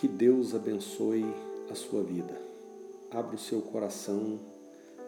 Que 0.00 0.06
Deus 0.06 0.54
abençoe 0.54 1.26
a 1.68 1.74
sua 1.74 2.04
vida. 2.04 2.40
Abra 3.10 3.34
o 3.34 3.38
seu 3.38 3.60
coração. 3.60 4.38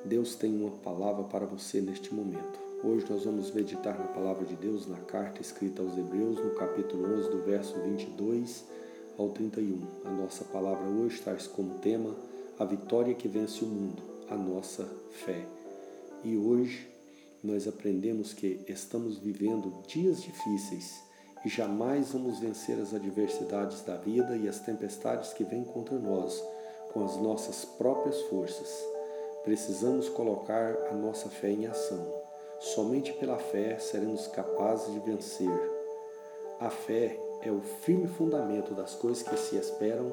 Deus 0.05 0.35
tem 0.35 0.53
uma 0.53 0.73
palavra 0.79 1.23
para 1.23 1.47
você 1.47 1.81
neste 1.81 2.13
momento. 2.13 2.59
Hoje 2.83 3.07
nós 3.09 3.25
vamos 3.25 3.53
meditar 3.53 3.97
na 3.97 4.07
palavra 4.07 4.45
de 4.45 4.57
Deus 4.57 4.89
na 4.89 4.97
carta 4.97 5.41
escrita 5.41 5.81
aos 5.81 5.97
Hebreus, 5.97 6.45
no 6.45 6.57
capítulo 6.57 7.07
11, 7.21 7.31
do 7.31 7.39
verso 7.39 7.79
22 7.79 8.65
ao 9.17 9.29
31. 9.29 9.81
A 10.07 10.11
nossa 10.11 10.43
palavra 10.47 10.85
hoje 10.89 11.21
traz 11.21 11.47
como 11.47 11.79
tema 11.79 12.13
a 12.59 12.65
vitória 12.65 13.15
que 13.15 13.29
vence 13.29 13.65
o 13.65 13.69
mundo, 13.69 14.03
a 14.29 14.35
nossa 14.35 14.89
fé. 15.25 15.47
E 16.25 16.37
hoje 16.37 16.89
nós 17.45 17.69
aprendemos 17.69 18.33
que 18.33 18.59
estamos 18.67 19.19
vivendo 19.19 19.73
dias 19.87 20.21
difíceis 20.21 21.10
e 21.45 21.49
jamais 21.49 22.13
vamos 22.13 22.39
vencer 22.39 22.79
as 22.81 22.93
adversidades 22.93 23.83
da 23.83 23.97
vida 23.97 24.37
e 24.37 24.49
as 24.49 24.59
tempestades 24.61 25.33
que 25.33 25.45
vêm 25.45 25.65
contra 25.65 25.99
nós 25.99 26.43
com 26.93 27.05
as 27.05 27.17
nossas 27.17 27.65
próprias 27.65 28.21
forças. 28.23 28.85
Precisamos 29.45 30.09
colocar 30.09 30.77
a 30.91 30.95
nossa 30.95 31.29
fé 31.29 31.51
em 31.51 31.67
ação. 31.67 32.21
Somente 32.59 33.13
pela 33.15 33.39
fé 33.39 33.79
seremos 33.79 34.27
capazes 34.27 34.93
de 34.93 35.01
vencer. 35.01 35.49
A 36.59 36.69
fé 36.69 37.19
é 37.43 37.51
o 37.51 37.61
firme 37.61 38.07
fundamento 38.07 38.75
das 38.75 38.95
coisas 38.95 39.23
que 39.23 39.37
se 39.37 39.57
esperam 39.57 40.13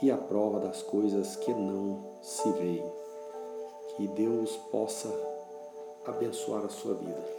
e 0.00 0.10
a 0.10 0.16
prova 0.16 0.60
das 0.60 0.80
coisas 0.82 1.34
que 1.34 1.52
não 1.52 2.18
se 2.22 2.48
veem. 2.52 2.84
Que 3.96 4.06
Deus 4.06 4.56
possa 4.70 5.08
abençoar 6.06 6.64
a 6.64 6.68
sua 6.68 6.94
vida. 6.94 7.38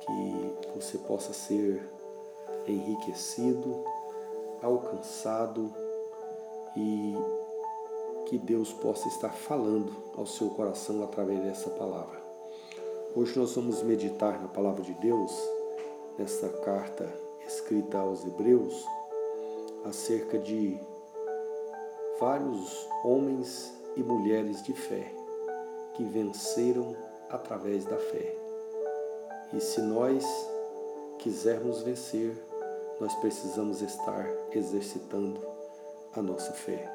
Que 0.00 0.78
você 0.78 0.98
possa 0.98 1.32
ser 1.32 1.82
enriquecido, 2.66 3.84
alcançado 4.62 5.72
e 6.76 7.14
que 8.26 8.38
Deus 8.38 8.72
possa 8.72 9.06
estar 9.08 9.30
falando 9.30 9.94
ao 10.16 10.26
seu 10.26 10.50
coração 10.50 11.02
através 11.04 11.40
dessa 11.42 11.70
palavra. 11.70 12.20
Hoje 13.14 13.38
nós 13.38 13.54
vamos 13.54 13.82
meditar 13.82 14.40
na 14.40 14.48
palavra 14.48 14.82
de 14.82 14.92
Deus, 14.94 15.32
nesta 16.18 16.48
carta 16.48 17.10
escrita 17.46 17.98
aos 17.98 18.26
Hebreus, 18.26 18.84
acerca 19.84 20.38
de 20.38 20.78
vários 22.18 22.88
homens 23.04 23.72
e 23.96 24.02
mulheres 24.02 24.62
de 24.62 24.72
fé 24.74 25.12
que 25.94 26.04
venceram 26.04 26.94
através 27.30 27.84
da 27.84 27.96
fé. 27.96 28.36
E 29.52 29.60
se 29.60 29.80
nós 29.80 30.24
quisermos 31.26 31.82
vencer, 31.82 32.40
nós 33.00 33.12
precisamos 33.16 33.82
estar 33.82 34.30
exercitando 34.52 35.40
a 36.14 36.22
nossa 36.22 36.52
fé. 36.52 36.88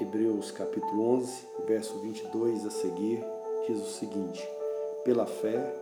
Hebreus 0.00 0.50
capítulo 0.50 1.18
11, 1.18 1.46
verso 1.68 1.96
22 2.00 2.66
a 2.66 2.70
seguir, 2.70 3.24
diz 3.68 3.80
o 3.80 3.92
seguinte: 3.92 4.44
Pela 5.04 5.24
fé, 5.24 5.72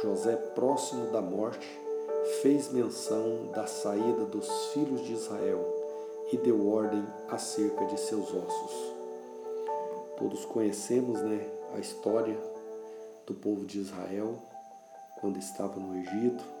José, 0.00 0.36
próximo 0.54 1.12
da 1.12 1.20
morte, 1.20 1.68
fez 2.40 2.72
menção 2.72 3.48
da 3.52 3.66
saída 3.66 4.24
dos 4.24 4.48
filhos 4.68 5.04
de 5.04 5.12
Israel 5.12 5.62
e 6.32 6.38
deu 6.38 6.66
ordem 6.66 7.04
acerca 7.28 7.84
de 7.84 8.00
seus 8.00 8.32
ossos. 8.32 8.94
Todos 10.16 10.46
conhecemos 10.46 11.20
né, 11.20 11.46
a 11.74 11.78
história 11.78 12.38
do 13.26 13.34
povo 13.34 13.66
de 13.66 13.80
Israel 13.80 14.38
quando 15.20 15.38
estava 15.38 15.78
no 15.78 15.94
Egito 15.96 16.53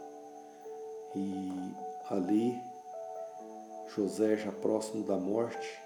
e 1.14 1.74
ali 2.10 2.62
José 3.94 4.36
já 4.36 4.50
próximo 4.50 5.04
da 5.04 5.16
morte, 5.16 5.80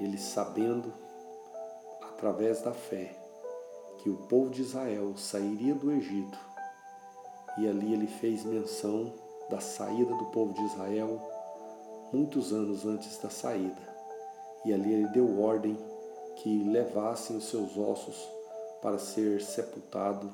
ele 0.00 0.18
sabendo 0.18 0.92
através 2.02 2.62
da 2.62 2.72
fé 2.72 3.14
que 3.98 4.08
o 4.08 4.16
povo 4.28 4.50
de 4.50 4.62
Israel 4.62 5.16
sairia 5.16 5.74
do 5.74 5.92
Egito 5.92 6.38
e 7.58 7.68
ali 7.68 7.92
ele 7.92 8.06
fez 8.06 8.44
menção 8.44 9.12
da 9.50 9.60
saída 9.60 10.14
do 10.14 10.24
povo 10.26 10.54
de 10.54 10.64
Israel 10.64 11.20
muitos 12.12 12.52
anos 12.52 12.86
antes 12.86 13.18
da 13.18 13.30
saída. 13.30 13.92
E 14.64 14.72
ali 14.72 14.92
ele 14.92 15.08
deu 15.08 15.40
ordem 15.40 15.76
que 16.36 16.64
levassem 16.64 17.36
os 17.36 17.48
seus 17.48 17.76
ossos 17.76 18.28
para 18.80 18.98
ser 18.98 19.40
sepultado 19.40 20.32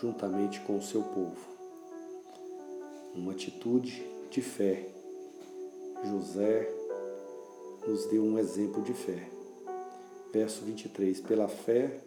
juntamente 0.00 0.60
com 0.60 0.76
o 0.76 0.82
seu 0.82 1.02
povo. 1.02 1.55
Uma 3.16 3.32
atitude 3.32 4.04
de 4.30 4.42
fé. 4.42 4.86
José 6.04 6.70
nos 7.88 8.04
deu 8.06 8.22
um 8.22 8.38
exemplo 8.38 8.82
de 8.82 8.92
fé. 8.92 9.30
Verso 10.30 10.62
23: 10.66 11.20
Pela 11.22 11.48
fé, 11.48 11.98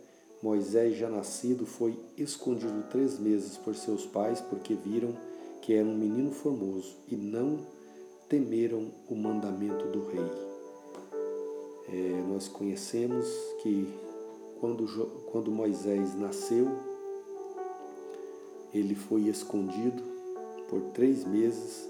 Moisés, 0.43 0.95
já 0.95 1.09
nascido, 1.09 1.65
foi 1.65 1.97
escondido 2.15 2.87
três 2.91 3.17
meses 3.17 3.57
por 3.57 3.75
seus 3.75 4.05
pais, 4.05 4.39
porque 4.39 4.75
viram 4.75 5.17
que 5.63 5.73
era 5.73 5.87
um 5.87 5.97
menino 5.97 6.31
formoso 6.31 6.95
e 7.07 7.15
não 7.15 7.65
temeram 8.29 8.91
o 9.09 9.15
mandamento 9.15 9.87
do 9.87 10.05
rei. 10.09 10.31
É, 11.91 12.21
nós 12.29 12.47
conhecemos 12.47 13.27
que 13.63 13.87
quando, 14.59 14.85
quando 15.31 15.51
Moisés 15.51 16.13
nasceu, 16.13 16.67
ele 18.71 18.93
foi 18.93 19.23
escondido 19.23 20.08
por 20.69 20.81
três 20.94 21.25
meses, 21.25 21.90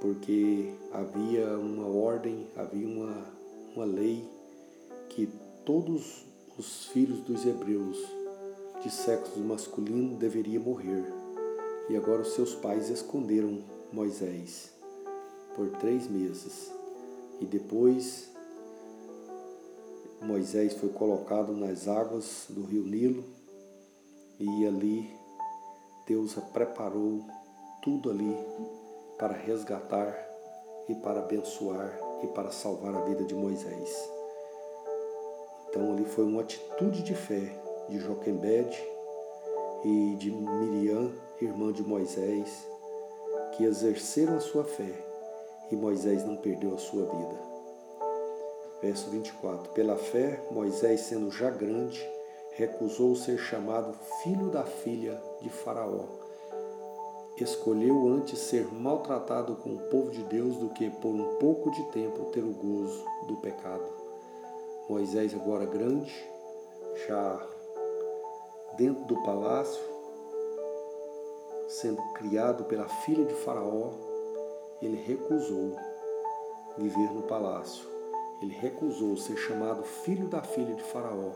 porque 0.00 0.72
havia 0.92 1.58
uma 1.58 1.86
ordem, 1.86 2.46
havia 2.56 2.86
uma, 2.86 3.26
uma 3.74 3.84
lei 3.84 4.24
que 5.08 5.28
todos 5.64 6.24
os 6.56 6.86
filhos 6.86 7.20
dos 7.20 7.44
hebreus 7.44 7.98
de 8.82 8.90
sexo 8.90 9.38
masculino 9.40 10.16
deveriam 10.16 10.62
morrer. 10.62 11.04
E 11.88 11.96
agora 11.96 12.22
os 12.22 12.34
seus 12.34 12.54
pais 12.54 12.88
esconderam 12.88 13.62
Moisés 13.92 14.72
por 15.54 15.68
três 15.78 16.08
meses. 16.08 16.70
E 17.40 17.44
depois 17.44 18.30
Moisés 20.20 20.74
foi 20.74 20.88
colocado 20.90 21.52
nas 21.52 21.88
águas 21.88 22.46
do 22.48 22.62
rio 22.62 22.84
Nilo 22.84 23.24
e 24.38 24.66
ali 24.66 25.21
Deus 26.06 26.34
preparou 26.52 27.20
tudo 27.82 28.10
ali 28.10 28.36
para 29.18 29.34
resgatar 29.34 30.14
e 30.88 30.94
para 30.96 31.20
abençoar 31.20 31.98
e 32.22 32.26
para 32.28 32.50
salvar 32.50 32.94
a 32.94 33.00
vida 33.02 33.24
de 33.24 33.34
Moisés. 33.34 34.10
Então 35.68 35.92
ali 35.92 36.04
foi 36.04 36.24
uma 36.24 36.42
atitude 36.42 37.02
de 37.02 37.14
fé 37.14 37.60
de 37.88 37.98
Joquebede 37.98 38.82
e 39.84 40.16
de 40.16 40.30
Miriam, 40.30 41.12
irmã 41.40 41.72
de 41.72 41.82
Moisés, 41.82 42.66
que 43.52 43.64
exerceram 43.64 44.36
a 44.36 44.40
sua 44.40 44.64
fé 44.64 44.92
e 45.70 45.76
Moisés 45.76 46.24
não 46.24 46.36
perdeu 46.36 46.74
a 46.74 46.78
sua 46.78 47.04
vida. 47.04 47.40
Verso 48.80 49.10
24: 49.10 49.72
Pela 49.72 49.96
fé, 49.96 50.42
Moisés, 50.50 51.00
sendo 51.00 51.30
já 51.30 51.50
grande, 51.50 52.04
recusou 52.52 53.14
ser 53.14 53.38
chamado 53.38 53.92
filho 54.22 54.48
da 54.50 54.64
filha 54.64 55.20
de 55.40 55.48
Faraó. 55.48 56.04
Escolheu 57.36 58.08
antes 58.08 58.38
ser 58.38 58.66
maltratado 58.72 59.56
com 59.56 59.70
o 59.70 59.88
povo 59.88 60.10
de 60.10 60.22
Deus 60.24 60.56
do 60.56 60.68
que 60.70 60.90
por 60.90 61.08
um 61.08 61.36
pouco 61.36 61.70
de 61.70 61.82
tempo 61.90 62.30
ter 62.30 62.42
o 62.42 62.52
gozo 62.52 63.04
do 63.26 63.36
pecado. 63.36 63.84
Moisés, 64.88 65.34
agora 65.34 65.64
grande, 65.64 66.12
já 67.06 67.46
dentro 68.76 69.04
do 69.04 69.22
palácio, 69.22 69.82
sendo 71.68 72.02
criado 72.14 72.64
pela 72.64 72.88
filha 72.88 73.24
de 73.24 73.34
Faraó, 73.34 73.92
ele 74.80 74.96
recusou 74.96 75.76
viver 76.76 77.12
no 77.12 77.22
palácio 77.22 77.92
ele 78.42 78.54
recusou 78.54 79.16
ser 79.16 79.36
chamado 79.36 79.84
filho 79.84 80.26
da 80.26 80.42
filha 80.42 80.74
de 80.74 80.82
Faraó, 80.82 81.30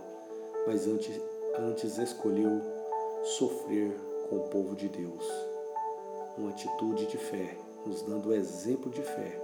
mas 0.66 0.86
antes, 0.86 1.20
antes 1.58 1.98
escolheu 1.98 2.60
sofrer 3.38 3.96
com 4.28 4.36
o 4.36 4.48
povo 4.48 4.74
de 4.74 4.88
Deus. 4.88 5.24
Uma 6.36 6.50
atitude 6.50 7.06
de 7.06 7.16
fé, 7.16 7.56
nos 7.86 8.02
dando 8.02 8.34
exemplo 8.34 8.90
de 8.90 9.02
fé. 9.02 9.40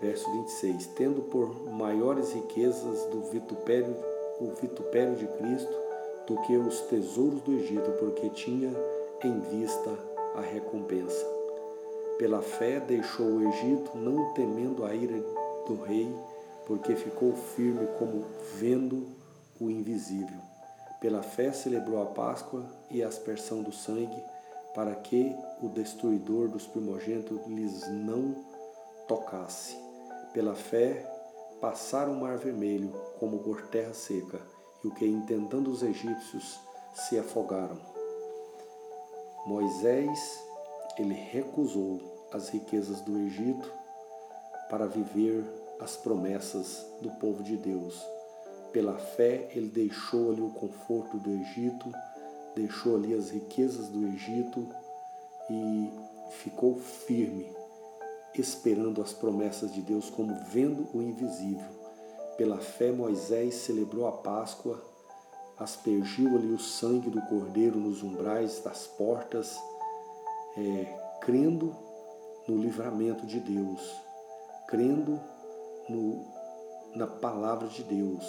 Verso 0.00 0.30
26: 0.32 0.86
Tendo 0.96 1.22
por 1.22 1.70
maiores 1.70 2.32
riquezas 2.32 3.04
do 3.06 3.20
vitupério, 3.30 3.94
o 4.40 4.52
vitupério 4.60 5.14
de 5.16 5.26
Cristo 5.26 5.72
do 6.26 6.36
que 6.42 6.56
os 6.56 6.80
tesouros 6.82 7.40
do 7.42 7.52
Egito, 7.52 7.90
porque 7.98 8.28
tinha 8.30 8.72
em 9.22 9.40
vista 9.40 9.90
a 10.34 10.40
recompensa. 10.40 11.24
Pela 12.18 12.42
fé 12.42 12.80
deixou 12.80 13.26
o 13.26 13.48
Egito, 13.48 13.96
não 13.96 14.32
temendo 14.32 14.84
a 14.84 14.94
ira 14.94 15.18
do 15.66 15.74
rei, 15.82 16.14
porque 16.66 16.94
ficou 16.94 17.34
firme 17.34 17.86
como 17.98 18.24
vendo 18.56 19.08
o 19.60 19.70
invisível. 19.70 20.40
Pela 21.00 21.22
fé 21.22 21.52
celebrou 21.52 22.02
a 22.02 22.06
Páscoa 22.06 22.64
e 22.90 23.02
a 23.02 23.08
aspersão 23.08 23.62
do 23.62 23.72
sangue, 23.72 24.22
para 24.74 24.94
que 24.94 25.36
o 25.62 25.68
destruidor 25.68 26.48
dos 26.48 26.66
primogênitos 26.66 27.46
lhes 27.46 27.86
não 27.88 28.34
tocasse. 29.06 29.76
Pela 30.32 30.54
fé, 30.54 31.08
passaram 31.60 32.12
o 32.12 32.20
mar 32.20 32.38
vermelho 32.38 32.92
como 33.18 33.38
por 33.38 33.68
terra 33.68 33.94
seca, 33.94 34.40
e 34.82 34.88
o 34.88 34.94
que, 34.94 35.06
intentando 35.06 35.70
os 35.70 35.82
egípcios, 35.82 36.58
se 36.94 37.18
afogaram. 37.18 37.78
Moisés, 39.46 40.42
ele 40.98 41.14
recusou 41.14 42.28
as 42.32 42.48
riquezas 42.48 43.00
do 43.02 43.18
Egito 43.18 43.70
para 44.68 44.86
viver 44.86 45.44
as 45.84 45.96
promessas 45.96 46.86
do 47.02 47.10
povo 47.10 47.42
de 47.42 47.56
Deus. 47.58 48.02
Pela 48.72 48.96
fé, 48.96 49.50
ele 49.54 49.68
deixou 49.68 50.32
ali 50.32 50.40
o 50.40 50.50
conforto 50.50 51.18
do 51.18 51.30
Egito, 51.30 51.92
deixou 52.56 52.96
ali 52.96 53.14
as 53.14 53.30
riquezas 53.30 53.88
do 53.88 54.06
Egito 54.08 54.66
e 55.50 55.90
ficou 56.30 56.76
firme, 56.76 57.46
esperando 58.34 59.02
as 59.02 59.12
promessas 59.12 59.72
de 59.72 59.82
Deus, 59.82 60.08
como 60.08 60.34
vendo 60.46 60.88
o 60.94 61.02
invisível. 61.02 61.68
Pela 62.36 62.58
fé, 62.58 62.90
Moisés 62.90 63.54
celebrou 63.54 64.08
a 64.08 64.12
Páscoa, 64.12 64.82
aspergiu 65.58 66.34
ali 66.34 66.50
o 66.50 66.58
sangue 66.58 67.10
do 67.10 67.20
cordeiro 67.22 67.78
nos 67.78 68.02
umbrais 68.02 68.60
das 68.60 68.86
portas, 68.86 69.56
é, 70.56 71.18
crendo 71.20 71.76
no 72.48 72.56
livramento 72.56 73.24
de 73.26 73.38
Deus, 73.38 73.80
crendo 74.66 75.20
no, 75.88 76.24
na 76.94 77.06
palavra 77.06 77.68
de 77.68 77.82
Deus, 77.82 78.24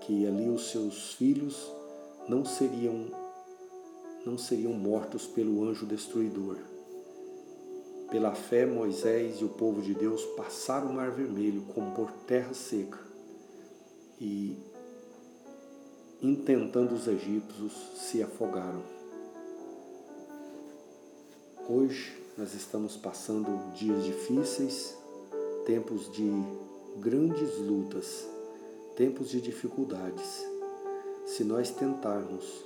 que 0.00 0.26
ali 0.26 0.48
os 0.48 0.70
seus 0.70 1.14
filhos 1.14 1.70
não 2.28 2.44
seriam 2.44 3.22
não 4.24 4.38
seriam 4.38 4.72
mortos 4.72 5.26
pelo 5.26 5.64
anjo 5.64 5.84
destruidor. 5.84 6.56
Pela 8.08 8.34
fé, 8.34 8.64
Moisés 8.64 9.40
e 9.40 9.44
o 9.44 9.48
povo 9.48 9.82
de 9.82 9.94
Deus 9.94 10.24
passaram 10.36 10.90
o 10.90 10.92
mar 10.92 11.10
vermelho 11.10 11.62
como 11.74 11.92
por 11.92 12.12
terra 12.26 12.54
seca 12.54 13.00
e, 14.20 14.56
intentando 16.20 16.94
os 16.94 17.08
egípcios, 17.08 17.72
se 17.96 18.22
afogaram. 18.22 18.82
Hoje 21.68 22.22
nós 22.36 22.54
estamos 22.54 22.96
passando 22.96 23.72
dias 23.72 24.04
difíceis, 24.04 24.96
tempos 25.64 26.12
de 26.12 26.30
grandes 26.98 27.58
lutas, 27.58 28.26
tempos 28.96 29.30
de 29.30 29.40
dificuldades. 29.40 30.46
Se 31.24 31.44
nós 31.44 31.70
tentarmos 31.70 32.64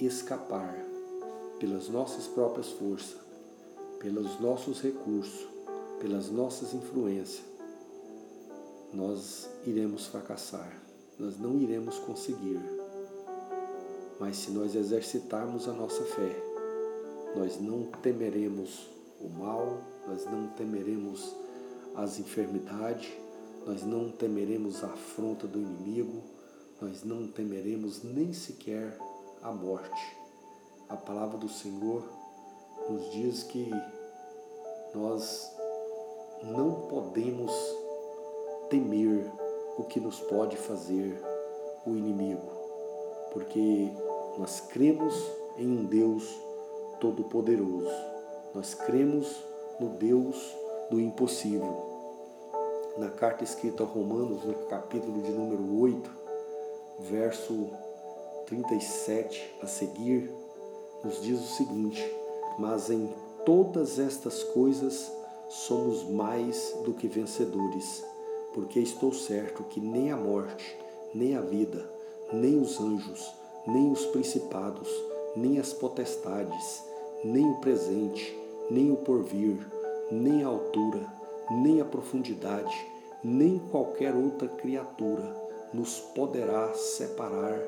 escapar 0.00 0.84
pelas 1.58 1.88
nossas 1.88 2.26
próprias 2.26 2.70
forças, 2.70 3.16
pelos 3.98 4.38
nossos 4.40 4.80
recursos, 4.80 5.46
pelas 6.00 6.30
nossas 6.30 6.72
influências, 6.72 7.42
nós 8.92 9.48
iremos 9.66 10.06
fracassar, 10.06 10.72
nós 11.18 11.38
não 11.38 11.58
iremos 11.58 11.98
conseguir. 11.98 12.60
Mas 14.20 14.36
se 14.36 14.50
nós 14.50 14.74
exercitarmos 14.74 15.68
a 15.68 15.72
nossa 15.72 16.04
fé, 16.04 16.36
nós 17.36 17.60
não 17.60 17.84
temeremos 18.02 18.88
o 19.20 19.28
mal, 19.28 19.80
nós 20.06 20.24
não 20.24 20.48
temeremos 20.48 21.34
as 21.94 22.18
enfermidades, 22.18 23.10
nós 23.68 23.84
não 23.84 24.10
temeremos 24.10 24.82
a 24.82 24.86
afronta 24.86 25.46
do 25.46 25.58
inimigo, 25.58 26.22
nós 26.80 27.04
não 27.04 27.28
temeremos 27.28 28.02
nem 28.02 28.32
sequer 28.32 28.96
a 29.42 29.52
morte. 29.52 30.16
A 30.88 30.96
palavra 30.96 31.36
do 31.36 31.50
Senhor 31.50 32.02
nos 32.88 33.10
diz 33.12 33.42
que 33.42 33.70
nós 34.94 35.52
não 36.44 36.88
podemos 36.88 37.52
temer 38.70 39.30
o 39.76 39.84
que 39.84 40.00
nos 40.00 40.18
pode 40.18 40.56
fazer 40.56 41.22
o 41.84 41.90
inimigo, 41.90 42.50
porque 43.34 43.92
nós 44.38 44.60
cremos 44.60 45.14
em 45.58 45.68
um 45.68 45.84
Deus 45.84 46.24
todo-poderoso. 47.00 47.92
Nós 48.54 48.72
cremos 48.72 49.44
no 49.78 49.90
Deus 49.90 50.56
do 50.90 50.98
impossível. 50.98 51.97
Na 52.98 53.10
carta 53.10 53.44
escrita 53.44 53.84
aos 53.84 53.92
Romanos, 53.92 54.42
no 54.42 54.54
capítulo 54.66 55.22
de 55.22 55.30
número 55.30 55.80
8, 55.80 56.10
verso 56.98 57.70
37 58.46 59.54
a 59.62 59.68
seguir, 59.68 60.28
nos 61.04 61.22
diz 61.22 61.38
o 61.38 61.56
seguinte: 61.56 62.04
Mas 62.58 62.90
em 62.90 63.08
todas 63.46 64.00
estas 64.00 64.42
coisas 64.42 65.12
somos 65.48 66.02
mais 66.10 66.74
do 66.84 66.92
que 66.92 67.06
vencedores, 67.06 68.04
porque 68.52 68.80
estou 68.80 69.12
certo 69.12 69.62
que 69.62 69.78
nem 69.78 70.10
a 70.10 70.16
morte, 70.16 70.76
nem 71.14 71.36
a 71.36 71.40
vida, 71.40 71.88
nem 72.32 72.60
os 72.60 72.80
anjos, 72.80 73.32
nem 73.64 73.92
os 73.92 74.06
principados, 74.06 74.88
nem 75.36 75.60
as 75.60 75.72
potestades, 75.72 76.82
nem 77.22 77.48
o 77.48 77.60
presente, 77.60 78.36
nem 78.68 78.90
o 78.90 78.96
porvir, 78.96 79.64
nem 80.10 80.42
a 80.42 80.48
altura, 80.48 81.17
nem 81.50 81.80
a 81.80 81.84
profundidade, 81.84 82.74
nem 83.22 83.58
qualquer 83.58 84.14
outra 84.14 84.48
criatura 84.48 85.24
nos 85.72 85.98
poderá 86.00 86.72
separar 86.74 87.58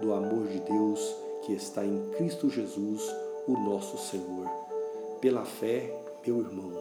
do 0.00 0.12
amor 0.12 0.46
de 0.46 0.60
Deus 0.60 1.16
que 1.42 1.52
está 1.52 1.84
em 1.84 2.10
Cristo 2.16 2.48
Jesus, 2.48 3.02
o 3.46 3.52
nosso 3.52 3.96
Senhor. 3.98 4.46
Pela 5.20 5.44
fé, 5.44 5.92
meu 6.26 6.38
irmão, 6.38 6.72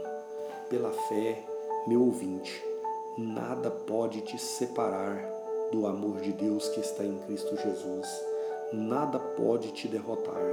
pela 0.69 0.91
fé, 0.91 1.43
meu 1.87 2.03
ouvinte, 2.03 2.63
nada 3.17 3.71
pode 3.71 4.21
te 4.21 4.37
separar 4.37 5.37
do 5.71 5.87
amor 5.87 6.19
de 6.21 6.31
Deus 6.33 6.67
que 6.69 6.79
está 6.79 7.03
em 7.03 7.17
Cristo 7.19 7.55
Jesus. 7.55 8.07
Nada 8.73 9.17
pode 9.17 9.71
te 9.71 9.87
derrotar, 9.87 10.43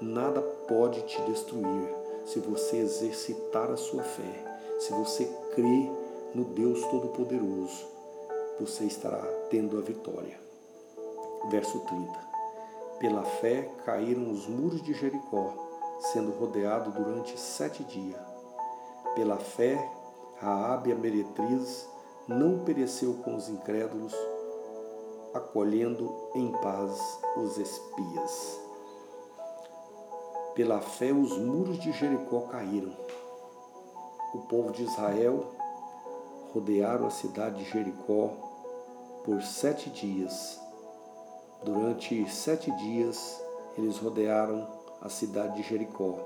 nada 0.00 0.40
pode 0.42 1.02
te 1.02 1.20
destruir 1.22 1.88
se 2.26 2.40
você 2.40 2.78
exercitar 2.78 3.70
a 3.70 3.76
sua 3.76 4.02
fé, 4.02 4.53
se 4.78 4.92
você 4.92 5.24
crer 5.54 5.90
no 6.34 6.44
Deus 6.44 6.80
Todo-Poderoso, 6.86 7.86
você 8.60 8.84
estará 8.84 9.22
tendo 9.50 9.78
a 9.78 9.80
vitória. 9.80 10.38
Verso 11.50 11.80
30. 11.80 12.12
Pela 12.98 13.24
fé 13.24 13.70
caíram 13.84 14.30
os 14.30 14.46
muros 14.46 14.82
de 14.82 14.94
Jericó, 14.94 15.52
sendo 16.12 16.32
rodeado 16.32 16.90
durante 16.90 17.38
sete 17.38 17.84
dias. 17.84 18.20
Pela 19.14 19.36
fé, 19.36 19.90
a 20.40 20.76
meretriz 20.98 21.88
não 22.26 22.64
pereceu 22.64 23.14
com 23.24 23.36
os 23.36 23.48
incrédulos, 23.48 24.14
acolhendo 25.32 26.12
em 26.34 26.50
paz 26.52 26.98
os 27.36 27.58
espias. 27.58 28.60
Pela 30.54 30.80
fé, 30.80 31.12
os 31.12 31.36
muros 31.38 31.78
de 31.78 31.92
Jericó 31.92 32.42
caíram. 32.42 32.96
O 34.34 34.38
povo 34.38 34.72
de 34.72 34.82
Israel 34.82 35.46
rodearam 36.52 37.06
a 37.06 37.10
cidade 37.10 37.62
de 37.62 37.70
Jericó 37.70 38.32
por 39.24 39.40
sete 39.42 39.88
dias. 39.88 40.60
Durante 41.62 42.28
sete 42.28 42.68
dias 42.72 43.40
eles 43.78 43.96
rodearam 43.98 44.66
a 45.00 45.08
cidade 45.08 45.62
de 45.62 45.68
Jericó, 45.68 46.18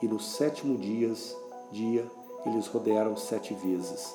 e 0.00 0.06
no 0.06 0.20
sétimo 0.20 0.78
dias, 0.78 1.36
dia 1.72 2.08
eles 2.46 2.68
rodearam 2.68 3.16
sete 3.16 3.52
vezes. 3.54 4.14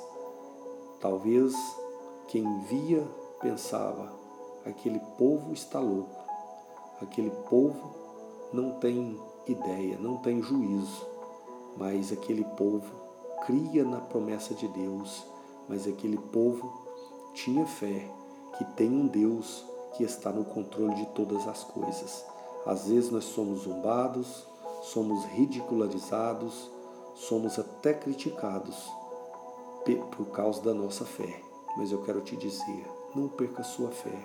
Talvez 1.02 1.54
quem 2.28 2.62
via 2.62 3.06
pensava: 3.42 4.10
aquele 4.66 5.02
povo 5.18 5.52
está 5.52 5.82
louco, 5.82 6.24
aquele 7.02 7.30
povo 7.50 7.94
não 8.54 8.80
tem 8.80 9.20
ideia, 9.48 9.98
não 10.00 10.18
tem 10.18 10.42
juízo, 10.42 11.06
mas 11.76 12.10
aquele 12.10 12.46
povo 12.46 13.03
cria 13.46 13.84
na 13.84 14.00
promessa 14.00 14.54
de 14.54 14.68
Deus, 14.68 15.26
mas 15.68 15.88
aquele 15.88 16.18
povo 16.18 16.84
tinha 17.34 17.66
fé 17.66 18.10
que 18.58 18.66
tem 18.76 18.90
um 18.90 19.08
Deus 19.08 19.66
que 19.96 20.04
está 20.04 20.32
no 20.32 20.46
controle 20.46 20.96
de 20.96 21.06
todas 21.08 21.48
as 21.48 21.64
coisas. 21.64 22.26
Às 22.66 22.88
vezes 22.88 23.12
nós 23.12 23.26
somos 23.26 23.62
zombados, 23.62 24.48
somos 24.82 25.26
ridicularizados, 25.26 26.70
somos 27.16 27.60
até 27.60 27.94
criticados 27.94 28.92
por 30.16 30.28
causa 30.28 30.62
da 30.62 30.74
nossa 30.74 31.06
fé. 31.06 31.42
Mas 31.78 31.92
eu 31.92 32.02
quero 32.04 32.22
te 32.22 32.36
dizer, 32.36 32.86
não 33.16 33.28
perca 33.28 33.64
sua 33.64 33.90
fé. 33.90 34.18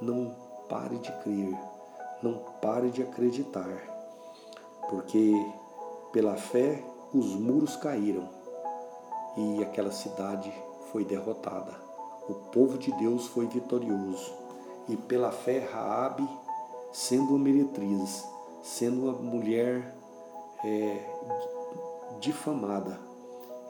Não 0.00 0.34
pare 0.68 0.98
de 0.98 1.12
crer, 1.22 1.56
não 2.22 2.38
pare 2.60 2.90
de 2.90 3.02
acreditar. 3.02 3.88
Porque 4.90 5.32
pela 6.12 6.36
fé 6.36 6.84
os 7.14 7.34
muros 7.34 7.76
caíram 7.76 8.28
e 9.36 9.62
aquela 9.62 9.92
cidade 9.92 10.52
foi 10.90 11.04
derrotada. 11.04 11.74
O 12.28 12.34
povo 12.34 12.78
de 12.78 12.92
Deus 12.92 13.26
foi 13.26 13.46
vitorioso 13.46 14.32
e 14.88 14.96
pela 14.96 15.30
fé 15.30 15.58
Raabe, 15.58 16.28
sendo 16.92 17.30
uma 17.30 17.38
meretriz, 17.38 18.24
sendo 18.62 19.02
uma 19.02 19.12
mulher 19.12 19.94
é, 20.64 20.98
difamada. 22.20 22.98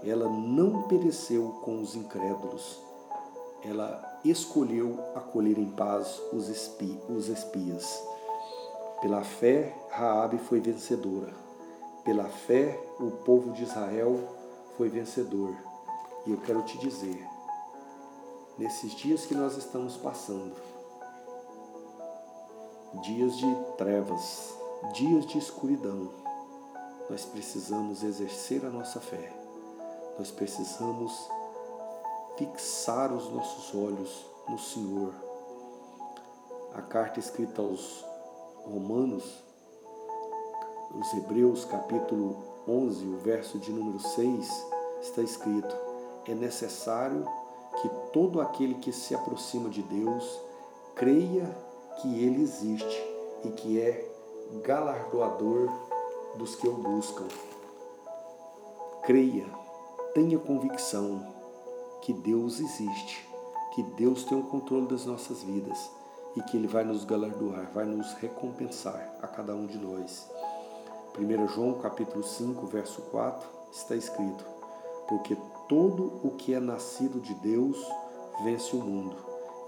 Ela 0.05 0.29
não 0.29 0.83
pereceu 0.85 1.61
com 1.65 1.81
os 1.81 1.95
incrédulos. 1.95 2.81
Ela 3.65 4.21
escolheu 4.25 4.99
acolher 5.15 5.59
em 5.59 5.71
paz 5.71 6.21
os, 6.33 6.49
espi, 6.49 6.99
os 7.09 7.29
espias. 7.29 8.03
Pela 9.01 9.23
fé, 9.23 9.77
Raabe 9.91 10.39
foi 10.39 10.61
vencedora. 10.61 11.33
Pela 12.05 12.25
fé, 12.25 12.79
o 12.99 13.11
povo 13.11 13.53
de 13.53 13.63
Israel 13.63 14.19
foi 14.77 14.89
vencedor. 14.89 15.55
E 16.27 16.33
eu 16.33 16.39
quero 16.39 16.63
te 16.63 16.79
dizer, 16.79 17.27
nesses 18.59 18.95
dias 18.95 19.25
que 19.25 19.35
nós 19.35 19.57
estamos 19.57 19.97
passando, 19.97 20.55
dias 23.03 23.37
de 23.37 23.55
trevas, 23.77 24.55
dias 24.93 25.27
de 25.27 25.39
escuridão, 25.39 26.11
nós 27.09 27.25
precisamos 27.25 28.03
exercer 28.03 28.65
a 28.65 28.71
nossa 28.71 29.01
fé. 29.01 29.33
Nós 30.19 30.31
precisamos 30.31 31.29
fixar 32.37 33.13
os 33.13 33.31
nossos 33.31 33.75
olhos 33.75 34.27
no 34.49 34.59
Senhor. 34.59 35.13
A 36.75 36.83
carta 36.83 37.21
escrita 37.21 37.63
aos 37.63 38.05
Romanos, 38.65 39.43
os 40.95 41.13
Hebreus, 41.15 41.65
capítulo 41.65 42.37
11, 42.69 43.07
o 43.07 43.19
verso 43.19 43.59
de 43.59 43.73
número 43.73 43.99
6, 43.99 44.67
está 45.01 45.23
escrito: 45.23 45.75
É 46.27 46.35
necessário 46.35 47.27
que 47.81 47.89
todo 48.13 48.41
aquele 48.41 48.75
que 48.75 48.93
se 48.93 49.15
aproxima 49.15 49.69
de 49.69 49.83
Deus 49.83 50.41
creia 50.95 51.45
que 52.01 52.23
Ele 52.23 52.43
existe 52.43 53.03
e 53.45 53.51
que 53.51 53.81
é 53.81 54.09
galardoador 54.65 55.71
dos 56.37 56.55
que 56.55 56.69
o 56.69 56.75
buscam. 56.75 57.27
Creia, 59.05 59.47
tenha 60.15 60.39
convicção 60.39 61.27
que 62.03 62.13
Deus 62.13 62.61
existe, 62.61 63.29
que 63.75 63.83
Deus 63.83 64.25
tem 64.25 64.39
o 64.39 64.45
controle 64.45 64.87
das 64.87 65.07
nossas 65.07 65.43
vidas 65.43 65.91
e 66.37 66.43
que 66.43 66.57
Ele 66.57 66.69
vai 66.69 66.85
nos 66.85 67.05
galardoar, 67.05 67.71
vai 67.73 67.85
nos 67.85 68.13
recompensar 68.15 69.17
a 69.23 69.27
cada 69.27 69.55
um 69.55 69.67
de 69.67 69.79
nós. 69.79 70.32
1 71.19 71.49
João 71.49 71.75
capítulo 71.75 72.25
5, 72.25 72.67
verso 72.69 73.03
4, 73.03 73.47
está 73.71 73.95
escrito, 73.95 74.47
porque 75.07 75.37
todo 75.69 76.21
o 76.25 76.31
que 76.39 76.55
é 76.55 76.61
nascido 76.61 77.21
de 77.21 77.35
Deus 77.35 77.77
vence 78.43 78.75
o 78.75 78.81
mundo, 78.81 79.17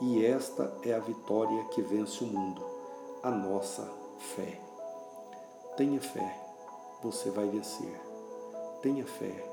e 0.00 0.24
esta 0.24 0.74
é 0.82 0.94
a 0.94 0.98
vitória 0.98 1.64
que 1.64 1.82
vence 1.82 2.24
o 2.24 2.26
mundo, 2.26 2.64
a 3.22 3.30
nossa 3.30 3.86
fé. 4.34 4.58
Tenha 5.76 6.00
fé, 6.00 6.40
você 7.02 7.30
vai 7.30 7.46
vencer. 7.46 8.00
Tenha 8.80 9.04
fé, 9.04 9.44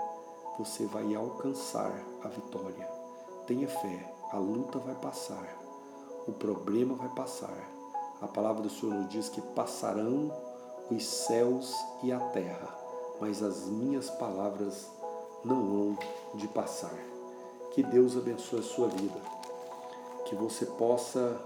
você 0.58 0.86
vai 0.86 1.14
alcançar 1.14 1.94
a 2.24 2.30
vitória. 2.30 2.88
Tenha 3.46 3.68
fé, 3.68 4.14
a 4.32 4.38
luta 4.38 4.80
vai 4.80 4.96
passar, 4.96 5.58
o 6.26 6.32
problema 6.32 6.96
vai 6.96 7.10
passar. 7.10 7.70
A 8.22 8.28
palavra 8.28 8.62
do 8.62 8.70
Senhor 8.70 8.96
nos 8.96 9.10
diz 9.10 9.28
que 9.28 9.42
passarão 9.42 10.32
os 10.92 11.06
céus 11.06 11.74
e 12.04 12.12
a 12.12 12.20
terra, 12.20 12.78
mas 13.20 13.42
as 13.42 13.66
minhas 13.68 14.10
palavras 14.10 14.90
não 15.44 15.58
hão 15.58 15.98
de 16.36 16.48
passar. 16.48 16.94
Que 17.72 17.82
Deus 17.82 18.18
abençoe 18.18 18.60
a 18.60 18.64
sua 18.64 18.88
vida, 18.88 19.20
que 20.26 20.36
você 20.36 20.66
possa 20.66 21.40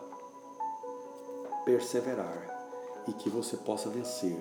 perseverar 1.63 3.03
e 3.07 3.13
que 3.13 3.29
você 3.29 3.57
possa 3.57 3.89
vencer. 3.89 4.37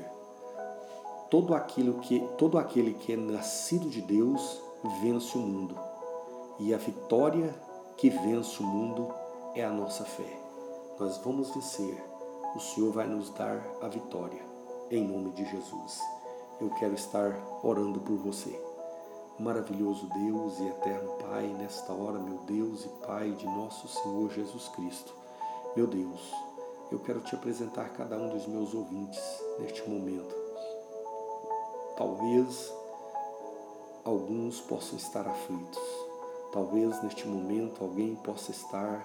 Todo, 1.31 1.55
aquilo 1.55 2.01
que, 2.01 2.21
todo 2.39 2.59
aquele 2.59 2.95
que 2.95 3.13
é 3.13 3.17
nascido 3.17 3.91
de 3.91 4.01
Deus 4.01 4.61
vence 5.03 5.37
o 5.37 5.41
mundo, 5.41 5.77
e 6.59 6.73
a 6.73 6.79
vitória 6.79 7.55
que 7.97 8.09
vence 8.09 8.63
o 8.63 8.67
mundo 8.67 9.13
é 9.55 9.65
a 9.65 9.71
nossa 9.71 10.05
fé. 10.05 10.39
Nós 10.99 11.19
vamos 11.19 11.51
vencer, 11.51 12.03
o 12.55 12.61
Senhor 12.61 12.93
vai 12.93 13.07
nos 13.07 13.31
dar 13.31 13.63
a 13.83 13.89
vitória, 13.89 14.54
em 14.95 15.07
nome 15.09 15.31
de 15.33 15.45
Jesus. 15.45 16.01
Eu 16.61 16.71
quero 16.71 16.95
estar 16.95 17.37
orando 17.65 17.99
por 18.01 18.17
você. 18.17 18.61
Maravilhoso 19.41 20.07
Deus 20.07 20.61
e 20.61 20.69
eterno 20.69 21.11
Pai, 21.15 21.49
nesta 21.49 21.93
hora, 21.93 22.19
meu 22.19 22.39
Deus 22.47 22.85
e 22.85 22.89
Pai 23.05 23.33
de 23.33 23.45
nosso 23.45 23.89
Senhor 23.89 24.31
Jesus 24.31 24.69
Cristo. 24.69 25.13
Meu 25.75 25.89
Deus, 25.89 26.33
eu 26.93 27.01
quero 27.01 27.21
te 27.21 27.35
apresentar 27.35 27.89
cada 27.91 28.17
um 28.17 28.29
dos 28.29 28.47
meus 28.47 28.73
ouvintes 28.73 29.21
neste 29.59 29.83
momento. 29.91 30.33
Talvez 31.97 32.73
alguns 34.05 34.61
possam 34.61 34.97
estar 34.97 35.27
aflitos. 35.27 35.83
Talvez 36.53 37.03
neste 37.03 37.27
momento 37.27 37.83
alguém 37.83 38.15
possa 38.15 38.53
estar 38.53 39.05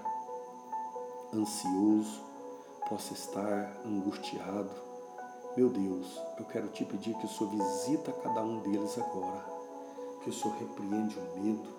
ansioso, 1.33 2.21
possa 2.87 3.13
estar 3.13 3.75
angustiado. 3.83 4.88
Meu 5.57 5.67
Deus, 5.67 6.21
eu 6.37 6.45
quero 6.45 6.67
te 6.67 6.85
pedir 6.85 7.15
que 7.15 7.25
o 7.25 7.29
Senhor 7.29 7.49
visita 7.49 8.11
cada 8.11 8.41
um 8.41 8.59
deles 8.59 8.97
agora. 8.99 9.43
Que 10.23 10.29
o 10.29 10.33
Senhor 10.33 10.55
repreende 10.57 11.17
o 11.17 11.41
medo, 11.41 11.69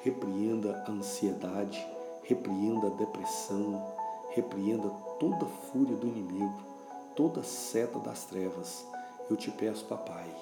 repreenda 0.00 0.84
a 0.86 0.90
ansiedade, 0.92 1.84
repreenda 2.22 2.86
a 2.86 2.90
depressão, 2.90 3.84
repreenda 4.30 4.88
toda 5.18 5.44
fúria 5.44 5.96
do 5.96 6.06
inimigo, 6.06 6.60
toda 7.16 7.42
seta 7.42 7.98
das 7.98 8.24
trevas. 8.24 8.86
Eu 9.28 9.36
te 9.36 9.50
peço, 9.50 9.84
papai, 9.86 10.32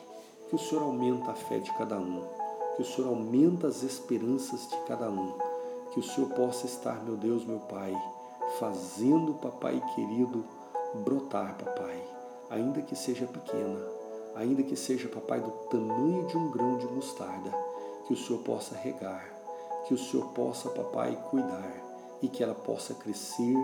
que 0.50 0.54
o 0.54 0.58
Senhor 0.58 0.82
aumenta 0.82 1.30
a 1.30 1.34
fé 1.34 1.58
de 1.58 1.72
cada 1.78 1.96
um, 1.96 2.22
que 2.76 2.82
o 2.82 2.84
Senhor 2.84 3.08
aumenta 3.08 3.66
as 3.66 3.82
esperanças 3.82 4.68
de 4.68 4.76
cada 4.86 5.08
um, 5.08 5.32
que 5.92 6.00
o 6.00 6.02
Senhor 6.02 6.28
possa 6.30 6.66
estar, 6.66 7.02
meu 7.02 7.16
Deus, 7.16 7.46
meu 7.46 7.60
Pai, 7.60 7.96
fazendo, 8.58 9.34
papai 9.34 9.82
querido, 9.94 10.44
brotar, 11.02 11.56
papai, 11.56 12.13
ainda 12.54 12.80
que 12.82 12.94
seja 12.94 13.26
pequena, 13.26 13.80
ainda 14.36 14.62
que 14.62 14.76
seja, 14.76 15.08
papai, 15.08 15.40
do 15.40 15.50
tamanho 15.68 16.26
de 16.26 16.36
um 16.36 16.50
grão 16.50 16.78
de 16.78 16.86
mostarda, 16.86 17.52
que 18.06 18.12
o 18.12 18.16
Senhor 18.16 18.42
possa 18.42 18.76
regar, 18.76 19.28
que 19.86 19.94
o 19.94 19.98
Senhor 19.98 20.28
possa, 20.28 20.70
papai, 20.70 21.18
cuidar 21.30 21.72
e 22.22 22.28
que 22.28 22.42
ela 22.42 22.54
possa 22.54 22.94
crescer 22.94 23.56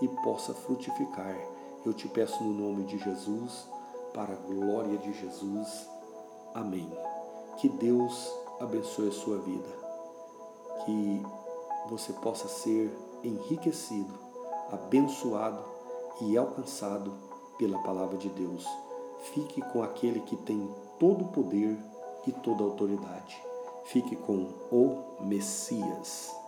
e 0.00 0.08
possa 0.22 0.54
frutificar. 0.54 1.36
Eu 1.84 1.92
te 1.92 2.08
peço 2.08 2.42
no 2.42 2.52
nome 2.52 2.84
de 2.84 2.98
Jesus, 2.98 3.68
para 4.14 4.32
a 4.32 4.36
glória 4.36 4.96
de 4.96 5.12
Jesus. 5.12 5.86
Amém. 6.54 6.90
Que 7.58 7.68
Deus 7.68 8.32
abençoe 8.60 9.08
a 9.08 9.12
sua 9.12 9.38
vida. 9.38 9.68
Que 10.84 11.22
você 11.90 12.12
possa 12.14 12.48
ser 12.48 12.90
enriquecido, 13.22 14.14
abençoado 14.72 15.62
e 16.22 16.36
alcançado 16.36 17.27
pela 17.58 17.78
palavra 17.82 18.16
de 18.16 18.28
Deus. 18.28 18.64
Fique 19.32 19.60
com 19.72 19.82
aquele 19.82 20.20
que 20.20 20.36
tem 20.36 20.68
todo 20.98 21.24
o 21.24 21.28
poder 21.28 21.76
e 22.26 22.32
toda 22.32 22.62
a 22.62 22.66
autoridade. 22.66 23.36
Fique 23.84 24.14
com 24.16 24.48
o 24.70 25.16
Messias. 25.20 26.38